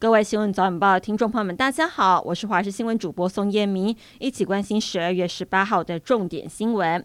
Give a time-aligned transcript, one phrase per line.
[0.00, 7.04] 各位新闻早晚报的听众朋友们，大家好，我是华视新闻主播宋燕明，一起关心十二月十八号的重点新闻。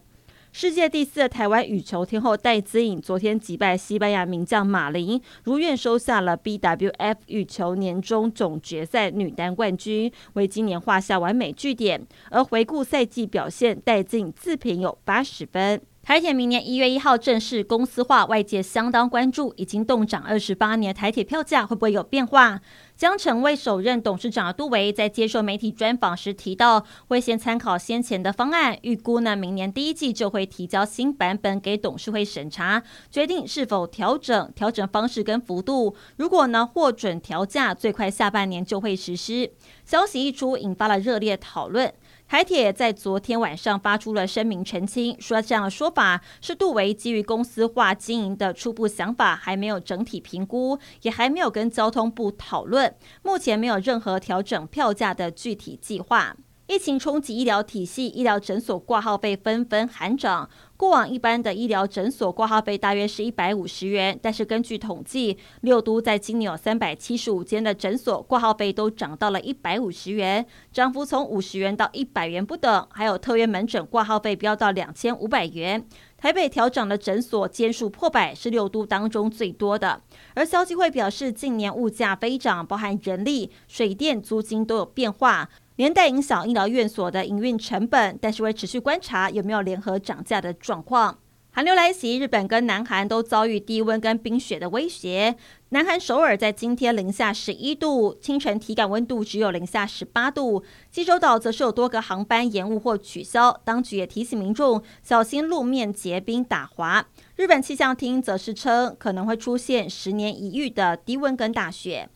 [0.52, 12.06] 世界第四的台湾羽球天后戴资颖昨天击败西班牙名将马林，如愿收下了 BWF 羽球年终总决赛女单冠军，为今年画下完美句点。
[12.30, 15.82] 而回顾赛季表现，戴资颖自评有八十分。
[16.04, 19.54] 台铁明年一月一号正式公司化，外界相当关注。
[19.56, 22.60] 已经冻涨二十八年台铁票价会不会有变化？
[22.94, 35.96] 将成为首任董事长的杜维在接受媒体专访时提到，会先参考先前的方案，预估呢明年第一季就会提交新版本给董事会审查，决定是否调整调整方式跟幅度。
[36.18, 39.50] 如果呢获准调价，最快下半年就会实施。
[39.86, 41.90] 消息一出，引发了热烈讨论。
[42.34, 56.36] 台铁在昨天晚上发出了声明澄清，说这样的说法是杜维基于公司化经营的初步想法，还没有整体评估，也还没有跟交通部讨论，目前没有任何调整票价的具体计划。
[56.66, 60.50] 疫情冲击医疗体系，医疗诊所挂号费纷纷喊涨。
[60.76, 72.86] 过往一般的医疗诊所挂号费大约是一百五十元，但是根据统计，六都在今年有三百七十五间的诊所挂号费都涨到了一百五十元，涨幅从五十元到一百元不等。
[72.90, 75.86] 还有特约门诊挂号费飙到两千五百元。
[76.16, 80.00] 台北调涨的诊所间数破百，是六都当中最多的。
[80.34, 85.50] 而消基会表示，近年物价飞涨，包含人力、水电、租金都有变化。
[85.76, 91.18] 连带影响医疗院所的营运成本，但是会持续观察有没有联合涨价的状况。
[91.50, 95.36] 寒流来袭，日本跟南韩都遭遇低温跟冰雪的威胁。
[95.68, 100.64] 南韩首尔在今天零下十一度，清晨体感温度只有零下十八度。
[100.90, 107.06] 济州岛则是有多个航班延误或取消，当局也提醒民众小心路面结冰打滑。
[107.36, 112.08] 日本气象厅则是称可能会出现十年一遇的低温跟大雪。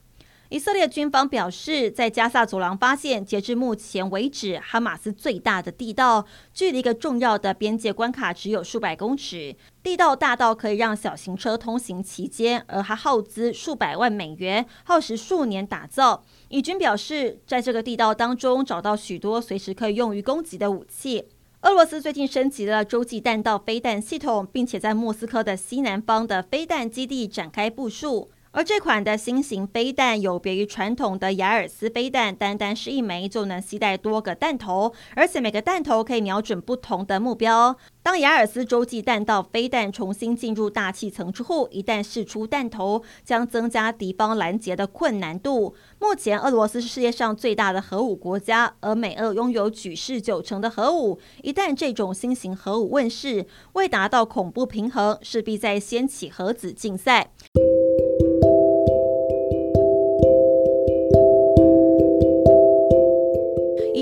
[0.51, 6.25] 以色列军方表示，在加萨走廊发现，截至目前为止，哈马斯最大的地道，
[6.55, 9.55] 距离一个重要的边界关卡只有数百公尺。
[9.83, 16.25] 地道大到可以让小型车通行其间，而还耗资数百万美元，耗时数年打造。
[16.49, 21.27] 以军表示，在这个地道当中找到许多随时可以用于攻击的武器。
[21.63, 28.31] 俄罗斯最近升级了洲际弹道飞弹系统，并且在莫斯科的西南方的飞弹基地展开部署。
[28.59, 37.77] 而这款的新型飞弹有别于传统的雅尔斯飞弹，单单是一枚就能携带多个弹头，而且每个弹头可以瞄准不同的目标。
[38.03, 45.77] 当雅尔斯洲际弹道飞弹重新进入大气层之后，一旦释出弹头，将增加敌方拦截的困难度。
[46.01, 51.21] 目前，俄罗斯是世界上最大的核武国家，而美俄拥有举世九成的核武。
[51.45, 57.31] 一旦这种新型核武问世，为达到恐怖平衡，势必再掀起核子竞赛。